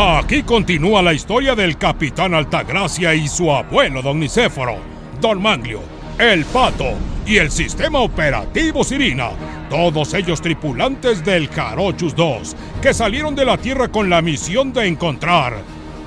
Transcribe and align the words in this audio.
Aquí 0.00 0.44
continúa 0.44 1.02
la 1.02 1.12
historia 1.12 1.56
del 1.56 1.76
capitán 1.76 2.32
Altagracia 2.32 3.16
y 3.16 3.26
su 3.26 3.50
abuelo 3.50 4.00
Don 4.00 4.20
Nicéforo, 4.20 4.76
Don 5.20 5.42
Manglio, 5.42 5.80
el 6.20 6.44
Pato 6.44 6.92
y 7.26 7.38
el 7.38 7.50
sistema 7.50 7.98
operativo 7.98 8.84
Sirina, 8.84 9.30
todos 9.68 10.14
ellos 10.14 10.40
tripulantes 10.40 11.24
del 11.24 11.48
Jarochus 11.48 12.14
2, 12.14 12.54
que 12.80 12.94
salieron 12.94 13.34
de 13.34 13.44
la 13.44 13.58
Tierra 13.58 13.88
con 13.88 14.08
la 14.08 14.22
misión 14.22 14.72
de 14.72 14.86
encontrar 14.86 15.54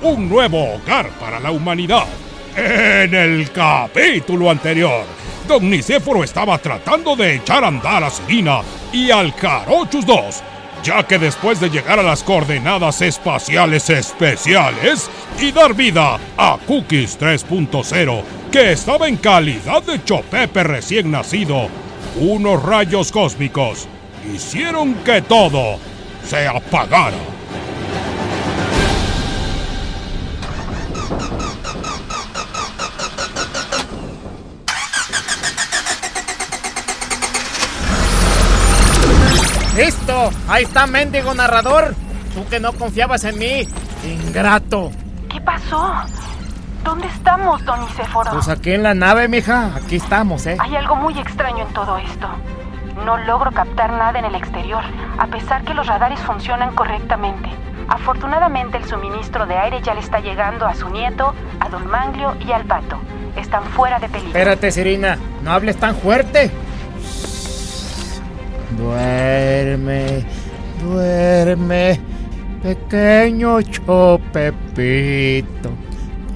un 0.00 0.26
nuevo 0.26 0.72
hogar 0.72 1.10
para 1.20 1.38
la 1.38 1.50
humanidad. 1.50 2.06
En 2.56 3.14
el 3.14 3.50
capítulo 3.50 4.50
anterior, 4.50 5.04
Don 5.46 5.68
Nicéforo 5.68 6.24
estaba 6.24 6.56
tratando 6.56 7.14
de 7.14 7.34
echar 7.34 7.62
a 7.62 7.68
andar 7.68 8.04
a 8.04 8.08
Sirina 8.08 8.62
y 8.90 9.10
al 9.10 9.32
Jarochus 9.32 10.06
2, 10.06 10.42
ya 10.82 11.06
que 11.06 11.18
después 11.18 11.60
de 11.60 11.70
llegar 11.70 11.98
a 11.98 12.02
las 12.02 12.22
coordenadas 12.22 13.02
espaciales 13.02 13.88
especiales 13.90 15.10
y 15.40 15.52
dar 15.52 15.74
vida 15.74 16.18
a 16.36 16.58
Cookies 16.66 17.18
3.0, 17.18 18.22
que 18.50 18.72
estaba 18.72 19.08
en 19.08 19.16
calidad 19.16 19.82
de 19.82 20.02
chopepe 20.02 20.62
recién 20.64 21.10
nacido, 21.10 21.68
unos 22.16 22.62
rayos 22.62 23.12
cósmicos 23.12 23.88
hicieron 24.34 24.94
que 25.04 25.22
todo 25.22 25.78
se 26.26 26.46
apagara. 26.46 27.16
Ahí 40.48 40.64
está, 40.64 40.86
mendigo 40.86 41.34
narrador. 41.34 41.94
Tú 42.34 42.46
que 42.48 42.60
no 42.60 42.72
confiabas 42.72 43.24
en 43.24 43.38
mí. 43.38 43.68
Ingrato. 44.04 44.90
¿Qué 45.28 45.40
pasó? 45.40 45.92
¿Dónde 46.84 47.06
estamos, 47.06 47.64
Don 47.64 47.80
Nicéforo? 47.80 48.30
Pues 48.32 48.48
aquí 48.48 48.72
en 48.72 48.82
la 48.82 48.94
nave, 48.94 49.28
mija. 49.28 49.74
Aquí 49.76 49.96
estamos, 49.96 50.46
¿eh? 50.46 50.56
Hay 50.58 50.74
algo 50.74 50.96
muy 50.96 51.18
extraño 51.18 51.66
en 51.66 51.72
todo 51.72 51.96
esto. 51.98 52.28
No 53.04 53.16
logro 53.18 53.52
captar 53.52 53.92
nada 53.92 54.18
en 54.18 54.24
el 54.24 54.34
exterior, 54.34 54.82
a 55.18 55.26
pesar 55.26 55.64
que 55.64 55.74
los 55.74 55.86
radares 55.86 56.20
funcionan 56.20 56.74
correctamente. 56.74 57.48
Afortunadamente 57.88 58.78
el 58.78 58.84
suministro 58.84 59.46
de 59.46 59.56
aire 59.58 59.80
ya 59.82 59.94
le 59.94 60.00
está 60.00 60.20
llegando 60.20 60.66
a 60.66 60.74
su 60.74 60.88
nieto, 60.88 61.34
a 61.60 61.68
Don 61.68 61.86
Manglio 61.88 62.36
y 62.46 62.52
al 62.52 62.64
pato. 62.64 62.98
Están 63.36 63.64
fuera 63.64 63.98
de 63.98 64.08
peligro. 64.08 64.28
Espérate, 64.28 64.70
Sirina. 64.70 65.18
No 65.42 65.52
hables 65.52 65.76
tan 65.78 65.94
fuerte. 65.96 66.50
Duerme, 68.76 70.24
duerme, 70.82 72.00
pequeño 72.62 73.62
chopepito. 73.62 75.70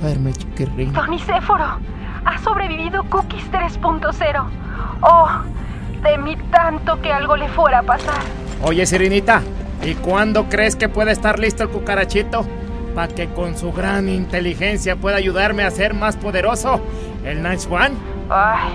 Duerme, 0.01 0.33
chiquirrín. 0.33 0.92
Don 0.92 1.11
Nicéforo, 1.11 1.64
ha 2.25 2.39
sobrevivido 2.39 3.05
Cookies 3.05 3.51
3.0. 3.51 4.47
Oh, 5.01 5.29
temí 6.03 6.37
tanto 6.51 7.01
que 7.01 7.12
algo 7.12 7.37
le 7.37 7.48
fuera 7.48 7.81
a 7.81 7.83
pasar. 7.83 8.20
Oye, 8.62 8.87
Sirinita, 8.87 9.42
¿y 9.84 9.95
cuándo 9.95 10.48
crees 10.48 10.77
que 10.77 10.89
puede 10.89 11.12
estar 11.12 11.39
listo 11.39 11.62
el 11.62 11.70
cucarachito? 11.70 12.47
Para 12.95 13.09
que 13.09 13.29
con 13.29 13.57
su 13.57 13.73
gran 13.73 14.09
inteligencia 14.09 14.97
pueda 14.97 15.17
ayudarme 15.17 15.64
a 15.64 15.70
ser 15.70 15.95
más 15.95 16.17
poderoso. 16.17 16.81
¿El 17.25 17.42
Nice 17.42 17.69
One? 17.69 17.95
Ay, 18.31 18.70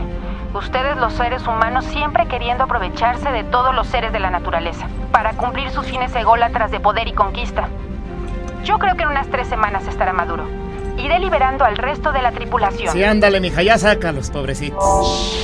ustedes 0.54 0.98
los 0.98 1.14
seres 1.14 1.46
humanos 1.48 1.86
siempre 1.86 2.28
queriendo 2.28 2.64
aprovecharse 2.64 3.30
de 3.32 3.44
todos 3.44 3.74
los 3.74 3.88
seres 3.88 4.12
de 4.12 4.20
la 4.20 4.30
naturaleza 4.30 4.88
para 5.12 5.34
cumplir 5.34 5.70
sus 5.72 5.86
fines 5.86 6.16
ególatras 6.16 6.72
de 6.72 6.80
poder 6.80 7.08
y 7.08 7.14
conquista. 7.14 7.70
Yo 8.64 8.78
creo 8.78 8.96
que 8.96 9.04
en 9.04 9.10
unas 9.10 9.28
tres 9.28 9.48
semanas 9.48 9.88
estará 9.88 10.14
maduro. 10.14 10.46
Iré 10.98 11.20
liberando 11.20 11.66
al 11.66 11.78
resto 11.78 12.12
de 12.12 12.22
la 12.22 12.32
tripulación. 12.32 12.94
Sí, 12.94 13.04
ándale, 13.04 13.40
mija, 13.40 13.64
ya 13.64 13.78
sácalos, 13.78 14.30
pobrecitos. 14.30 15.40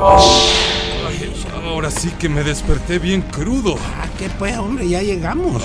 Ay, 0.00 1.34
ahora 1.64 1.90
sí 1.90 2.10
que 2.18 2.28
me 2.28 2.44
desperté 2.44 2.98
bien 2.98 3.22
crudo. 3.22 3.76
Ah, 3.78 4.06
qué 4.18 4.28
pues, 4.38 4.56
hombre, 4.58 4.88
ya 4.88 5.02
llegamos. 5.02 5.62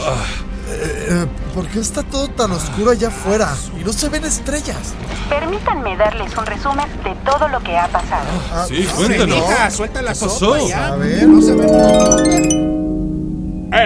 Eh, 0.70 1.26
¿Por 1.54 1.68
qué 1.68 1.80
está 1.80 2.04
todo 2.04 2.28
tan 2.28 2.52
oscuro 2.52 2.92
allá 2.92 3.08
afuera? 3.08 3.56
Y 3.80 3.84
no 3.84 3.94
se 3.94 4.10
ven 4.10 4.26
estrellas. 4.26 4.94
Permítanme 5.30 5.96
darles 5.96 6.36
un 6.38 6.46
resumen 6.46 6.86
de 7.04 7.16
todo 7.30 7.48
lo 7.48 7.60
que 7.62 7.76
ha 7.78 7.88
pasado. 7.88 8.26
Ah, 8.54 8.66
Sí, 8.68 8.86
no, 8.88 8.96
cuéntanos. 8.96 9.38
Hija, 9.38 9.72
suelta 9.72 10.02
la 10.02 10.10
¿Qué 10.12 10.16
sopa 10.16 10.34
pasó? 10.34 10.68
ya. 10.68 10.88
A 10.88 10.96
ver. 10.98 11.28
No 11.28 11.42
se 11.42 11.54
ve 11.54 11.68
nada. 11.68 12.18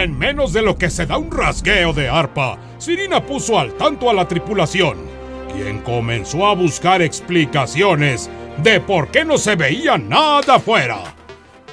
En 0.04 0.18
menos 0.18 0.54
de 0.54 0.62
lo 0.62 0.78
que 0.78 0.90
se 0.90 1.06
da 1.06 1.18
un 1.18 1.32
rasgueo 1.32 1.94
de 1.94 2.10
arpa, 2.10 2.58
Sirina 2.78 3.26
puso 3.26 3.60
al 3.60 3.74
tanto 3.74 4.10
a 4.10 4.14
la 4.14 4.28
tripulación, 4.28 4.98
quien 5.54 5.80
comenzó 5.82 6.46
a 6.48 6.56
buscar 6.56 7.02
explicaciones 7.02 8.30
de 8.58 8.80
por 8.80 9.10
qué 9.10 9.26
no 9.26 9.38
se 9.38 9.56
veía 9.56 9.98
nada 9.98 10.56
afuera. 10.56 11.00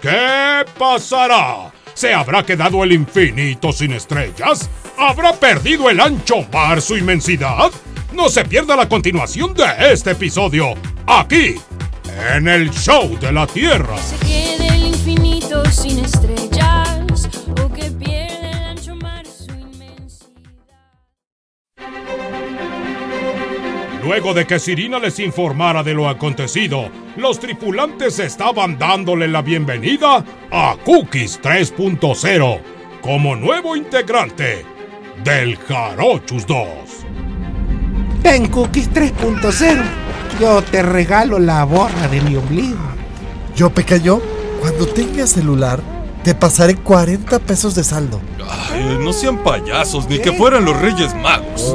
¿Qué 0.00 0.64
pasará? 0.78 1.70
¿Se 1.94 2.14
habrá 2.14 2.44
quedado 2.44 2.82
el 2.84 2.92
infinito 2.92 3.72
sin 3.72 3.92
estrellas? 3.92 4.68
¿Habrá 5.00 5.32
perdido 5.32 5.88
el 5.88 6.00
ancho 6.00 6.44
mar 6.52 6.82
su 6.82 6.96
inmensidad? 6.96 7.70
No 8.12 8.28
se 8.28 8.44
pierda 8.44 8.74
la 8.74 8.88
continuación 8.88 9.54
de 9.54 9.92
este 9.92 10.10
episodio, 10.10 10.74
aquí, 11.06 11.54
en 12.34 12.48
el 12.48 12.68
show 12.72 13.16
de 13.20 13.30
la 13.30 13.46
Tierra. 13.46 13.96
se 13.96 14.16
quede 14.26 14.66
el 14.66 14.86
infinito 14.86 15.64
sin 15.70 16.00
estrellas 16.00 17.28
o 17.62 17.72
que 17.72 17.92
pierda 17.92 18.50
el 18.50 18.64
ancho 18.64 18.96
mar 18.96 19.24
su 19.24 19.52
inmensidad. 19.52 20.18
Luego 24.02 24.34
de 24.34 24.48
que 24.48 24.58
Sirina 24.58 24.98
les 24.98 25.20
informara 25.20 25.84
de 25.84 25.94
lo 25.94 26.08
acontecido, 26.08 26.90
los 27.16 27.38
tripulantes 27.38 28.18
estaban 28.18 28.76
dándole 28.80 29.28
la 29.28 29.42
bienvenida 29.42 30.24
a 30.50 30.76
Cookies 30.84 31.40
3.0 31.40 32.60
como 33.00 33.36
nuevo 33.36 33.76
integrante 33.76 34.77
del 35.24 35.56
Jarochus 35.56 36.46
2. 36.46 36.68
En 38.24 38.48
Cookies 38.48 38.90
3.0, 38.90 39.82
yo 40.40 40.62
te 40.62 40.82
regalo 40.82 41.38
la 41.38 41.64
borra 41.64 42.08
de 42.08 42.20
mi 42.20 42.36
ombligo. 42.36 42.78
Yo, 43.56 43.70
pequeño, 43.70 44.20
cuando 44.60 44.86
tengas 44.86 45.30
celular, 45.30 45.80
te 46.22 46.34
pasaré 46.34 46.74
40 46.74 47.38
pesos 47.40 47.74
de 47.74 47.84
saldo. 47.84 48.20
Ay, 48.70 48.98
no 49.00 49.12
sean 49.12 49.42
payasos, 49.42 50.08
ni 50.08 50.18
que 50.18 50.32
fueran 50.32 50.64
los 50.64 50.76
Reyes 50.80 51.14
Magos. 51.14 51.74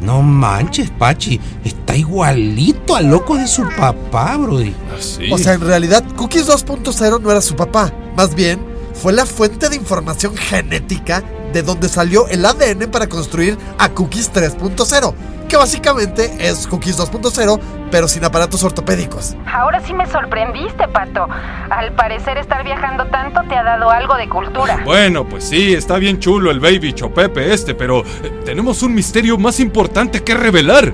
No 0.00 0.22
manches, 0.22 0.90
Pachi. 0.90 1.40
Está 1.64 1.96
igualito 1.96 2.96
al 2.96 3.10
loco 3.10 3.36
de 3.36 3.46
su 3.46 3.68
papá, 3.76 4.36
Brody. 4.36 4.74
Así. 4.98 5.30
O 5.30 5.38
sea, 5.38 5.54
en 5.54 5.60
realidad, 5.60 6.04
Cookies 6.16 6.48
2.0 6.48 7.20
no 7.20 7.30
era 7.30 7.40
su 7.40 7.54
papá. 7.54 7.92
Más 8.16 8.34
bien, 8.34 8.60
fue 8.94 9.12
la 9.12 9.26
fuente 9.26 9.68
de 9.68 9.76
información 9.76 10.34
genética 10.36 11.22
de 11.52 11.62
donde 11.62 11.88
salió 11.88 12.28
el 12.28 12.44
ADN 12.44 12.90
para 12.90 13.08
construir 13.08 13.58
a 13.78 13.88
Cookies 13.90 14.32
3.0. 14.32 15.14
Que 15.48 15.56
básicamente 15.56 16.30
es 16.40 16.66
Cookies 16.66 16.98
2.0, 16.98 17.58
pero 17.90 18.06
sin 18.06 18.22
aparatos 18.24 18.62
ortopédicos. 18.64 19.34
Ahora 19.50 19.80
sí 19.80 19.94
me 19.94 20.06
sorprendiste, 20.06 20.86
Pato. 20.88 21.26
Al 21.70 21.92
parecer 21.92 22.36
estar 22.36 22.62
viajando 22.64 23.06
tanto 23.06 23.40
te 23.48 23.56
ha 23.56 23.62
dado 23.62 23.90
algo 23.90 24.16
de 24.16 24.28
cultura. 24.28 24.80
Bueno, 24.84 25.26
pues 25.26 25.44
sí, 25.44 25.72
está 25.72 25.96
bien 25.96 26.18
chulo 26.20 26.50
el 26.50 26.60
baby 26.60 26.92
chopepe 26.92 27.52
este, 27.54 27.74
pero 27.74 28.00
eh, 28.00 28.42
tenemos 28.44 28.82
un 28.82 28.94
misterio 28.94 29.38
más 29.38 29.58
importante 29.58 30.22
que 30.22 30.34
revelar. 30.34 30.88
Eh, 30.88 30.92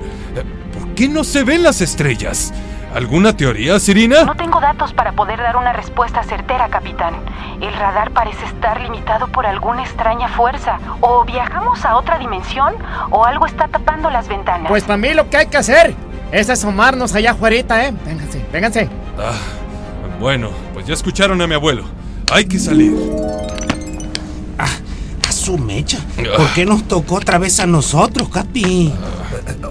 ¿Por 0.77 0.95
qué 0.95 1.09
no 1.09 1.25
se 1.25 1.43
ven 1.43 1.61
las 1.61 1.81
estrellas? 1.81 2.53
¿Alguna 2.95 3.35
teoría, 3.35 3.77
Sirina? 3.77 4.23
No 4.23 4.35
tengo 4.35 4.61
datos 4.61 4.93
para 4.93 5.11
poder 5.11 5.37
dar 5.39 5.57
una 5.57 5.73
respuesta 5.73 6.23
certera, 6.23 6.69
capitán. 6.69 7.13
El 7.59 7.73
radar 7.73 8.11
parece 8.11 8.45
estar 8.45 8.79
limitado 8.79 9.27
por 9.27 9.45
alguna 9.45 9.83
extraña 9.83 10.29
fuerza. 10.29 10.79
O 11.01 11.25
viajamos 11.25 11.83
a 11.83 11.97
otra 11.97 12.17
dimensión 12.19 12.73
o 13.11 13.25
algo 13.25 13.47
está 13.47 13.67
tapando 13.67 14.09
las 14.09 14.29
ventanas. 14.29 14.69
Pues 14.69 14.85
para 14.85 14.95
mí 14.95 15.13
lo 15.13 15.29
que 15.29 15.35
hay 15.35 15.47
que 15.47 15.57
hacer 15.57 15.93
es 16.31 16.49
asomarnos 16.49 17.13
allá 17.13 17.31
afuera, 17.31 17.85
¿eh? 17.85 17.93
Vénganse, 18.05 18.45
vénganse. 18.53 18.89
Ah, 19.19 19.33
bueno, 20.17 20.51
pues 20.73 20.85
ya 20.85 20.93
escucharon 20.93 21.41
a 21.41 21.47
mi 21.47 21.53
abuelo. 21.53 21.83
Hay 22.31 22.45
que 22.45 22.57
salir. 22.57 22.93
A 24.57 25.31
su 25.33 25.57
mecha. 25.57 25.99
¿Por 26.37 26.47
qué 26.53 26.65
nos 26.65 26.87
tocó 26.87 27.15
otra 27.15 27.39
vez 27.39 27.59
a 27.59 27.65
nosotros, 27.65 28.29
Capi? 28.29 28.93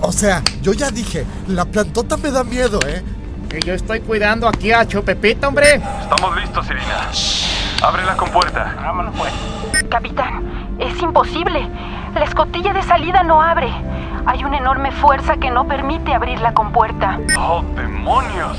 O 0.03 0.13
sea, 0.13 0.43
yo 0.63 0.73
ya 0.73 0.91
dije, 0.91 1.27
la 1.49 1.65
plantota 1.65 2.17
me 2.17 2.31
da 2.31 2.45
miedo, 2.45 2.79
¿eh? 2.87 3.03
Que 3.49 3.61
yo 3.61 3.75
estoy 3.75 4.01
cuidando 4.01 4.49
aquí 4.49 4.73
a 4.73 4.87
Chopepito, 4.87 5.49
hombre. 5.49 5.75
Estamos 5.75 6.37
listos, 6.37 6.67
Irina. 6.71 7.11
Abre 7.83 8.05
la 8.05 8.17
compuerta. 8.17 8.75
Vámonos 8.77 9.15
pues. 9.17 9.33
Capitán, 9.91 10.77
es 10.79 11.01
imposible. 11.03 11.69
La 12.15 12.25
escotilla 12.25 12.73
de 12.73 12.83
salida 12.83 13.23
no 13.23 13.43
abre. 13.43 13.69
Hay 14.27 14.43
una 14.45 14.59
enorme 14.59 14.91
fuerza 14.93 15.37
que 15.37 15.51
no 15.51 15.67
permite 15.67 16.15
abrir 16.15 16.41
la 16.41 16.55
compuerta. 16.55 17.19
¡Oh, 17.39 17.63
demonios! 17.77 18.57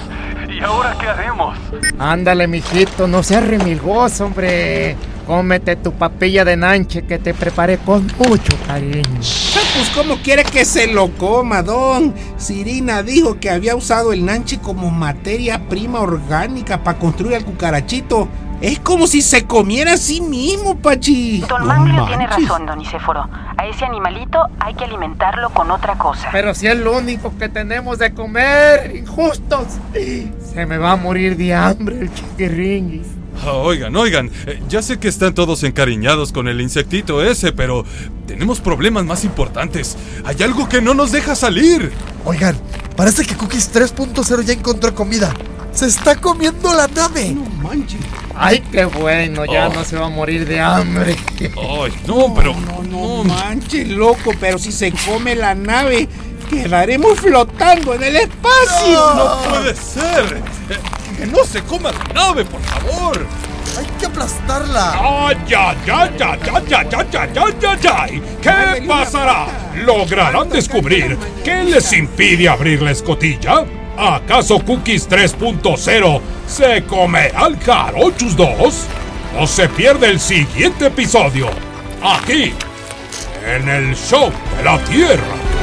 ¿Y 0.56 0.64
ahora 0.64 0.96
qué 0.98 1.08
haremos? 1.08 1.58
Ándale, 2.00 2.48
mijito, 2.48 3.08
no 3.08 3.24
seas 3.24 3.46
remilgoso, 3.46 4.26
hombre. 4.26 4.96
Cómete 5.28 5.76
tu 5.76 5.92
papilla 5.92 6.46
de 6.46 6.56
nanche 6.56 7.02
que 7.02 7.18
te 7.18 7.34
preparé 7.34 7.78
con 7.80 8.06
mucho 8.20 8.56
cariño. 8.66 9.02
Pues 9.16 9.90
¿cómo 9.94 10.18
quiere 10.18 10.44
que 10.44 10.64
se 10.64 10.88
lo 10.88 11.10
coma, 11.10 11.62
don? 11.62 12.14
Sirina 12.38 13.02
dijo 13.04 13.40
que 13.40 13.50
había 13.50 13.76
usado 13.76 14.14
el 14.14 14.24
nanche 14.24 14.60
como 14.60 14.92
materia 14.92 15.68
prima 15.68 16.00
orgánica 16.00 16.84
para 16.84 17.00
construir 17.00 17.36
al 17.36 17.44
cucarachito. 17.44 18.30
Es 18.66 18.80
como 18.80 19.06
si 19.06 19.22
se 19.22 19.46
comiera 19.46 19.94
a 19.94 19.98
sí 19.98 20.22
mismo, 20.22 20.76
Pachi. 20.76 21.42
Don 21.42 21.62
No 21.62 21.68
Manglio 21.68 22.04
tiene 22.08 22.26
razón, 22.26 22.66
don 22.66 22.80
Nicéforo. 22.80 23.30
A 23.58 23.68
ese 23.68 23.86
animalito 23.86 24.40
hay 24.60 24.74
que 24.74 24.86
alimentarlo 24.86 25.52
con 25.52 25.70
otra 25.70 26.00
cosa. 26.00 26.30
Pero 26.32 26.56
si 26.56 26.66
es 26.66 26.76
lo 26.76 26.98
único 26.98 27.32
que 27.38 27.48
tenemos 27.48 28.00
de 28.00 28.16
comer, 28.16 28.96
injustos. 28.96 29.68
Se 29.94 30.66
me 30.66 30.80
va 30.80 30.94
a 30.94 30.96
morir 30.96 31.38
de 31.38 31.54
hambre 31.54 32.00
el 32.00 32.12
chiquiringuis. 32.12 33.06
Ah, 33.46 33.52
Oigan, 33.52 33.96
oigan, 33.96 34.32
eh, 34.48 34.60
ya 34.68 34.82
sé 34.82 34.98
que 34.98 35.10
están 35.10 35.36
todos 35.36 35.62
encariñados 35.64 36.32
con 36.32 36.48
el 36.48 36.60
insectito 36.60 37.24
ese, 37.24 37.52
pero 37.52 37.86
tenemos 38.26 38.62
problemas 38.62 39.06
más 39.06 39.26
importantes. 39.26 39.96
Hay 40.26 40.42
algo 40.42 40.68
que 40.68 40.82
no 40.82 40.96
nos 40.96 41.12
deja 41.12 41.36
salir. 41.36 41.92
Oigan, 42.24 42.58
parece 42.96 43.26
que 43.28 43.36
Cookies 43.36 43.72
3.0 43.72 44.42
ya 44.42 44.54
encontró 44.54 44.96
comida. 44.96 45.32
Se 45.72 45.86
está 45.86 46.16
comiendo 46.16 46.74
la 46.74 46.88
nave. 46.88 47.36
No 47.36 47.44
manches. 47.62 48.02
Ay, 48.38 48.62
qué 48.72 48.86
bueno, 48.86 49.46
ya 49.46 49.68
Oh. 49.70 49.74
no 49.74 49.84
se 49.84 49.98
va 49.98 50.08
a 50.08 50.10
morir 50.10 50.46
de 50.46 50.60
hambre. 50.60 51.16
Ay, 51.40 51.94
no, 52.08 52.34
pero... 52.34 52.54
No, 52.54 52.84
no, 52.84 53.24
manches, 53.24 53.88
loco, 53.90 54.32
pero 54.40 54.58
si 54.60 54.72
se 54.72 54.92
come 54.92 55.36
la 55.36 55.56
nave, 55.56 56.08
quedaremos 56.50 57.20
flotando 57.20 57.94
en 57.94 58.04
el 58.04 58.16
espacio. 58.18 59.14
No 59.16 59.38
puede 59.50 59.76
ser. 59.76 60.42
Que 61.18 61.26
no 61.28 61.44
se 61.46 61.62
coma 61.64 61.92
la 61.92 62.14
nave, 62.14 62.44
por 62.46 62.62
favor. 62.62 63.26
Hay 63.78 63.86
que 64.00 64.06
aplastarla. 64.06 64.94
¡Ay, 65.28 65.38
ay, 65.48 65.78
ay, 65.88 65.88
ay, 65.92 66.10
ay, 66.20 66.40
ay, 66.54 66.66
ay, 66.72 66.88
ay, 66.94 67.28
ay, 67.36 67.54
ay, 67.64 67.90
ay! 67.98 68.24
¿Qué 68.42 68.82
pasará? 68.88 69.48
¿Lograrán 69.86 70.50
descubrir 70.50 71.18
qué 71.44 71.64
les 71.64 71.92
impide 71.94 72.48
abrir 72.50 72.82
la 72.82 72.92
escotilla? 72.92 73.66
¿Acaso 73.98 74.60
Cookies 74.60 75.10
3.0 75.10 76.22
se 76.48 76.84
comerá 76.84 77.46
al 77.46 77.60
Jarochus 77.60 78.36
2? 78.36 78.88
¿O 79.40 79.48
se 79.48 79.70
pierde 79.70 80.10
el 80.10 80.20
siguiente 80.20 80.88
episodio? 80.88 81.50
Aquí, 82.04 82.54
en 83.46 83.70
el 83.70 83.96
Show 83.96 84.32
de 84.58 84.64
la 84.64 84.78
Tierra. 84.80 85.55